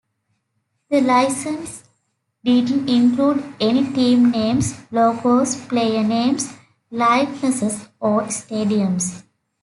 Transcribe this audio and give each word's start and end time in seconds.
The 0.89 0.99
licence 0.99 1.83
didn't 2.43 2.89
include 2.89 3.43
any 3.59 3.93
team 3.93 4.31
names, 4.31 4.73
logos, 4.91 5.55
player 5.67 6.01
names, 6.03 6.51
likenesses 6.89 7.87
or 7.99 8.23
stadiums. 8.23 9.21